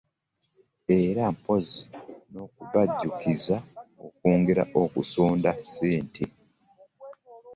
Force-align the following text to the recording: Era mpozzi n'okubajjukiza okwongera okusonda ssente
Era 1.01 1.23
mpozzi 1.35 1.81
n'okubajjukiza 2.31 3.57
okwongera 4.05 4.63
okusonda 4.83 5.49
ssente 5.61 6.23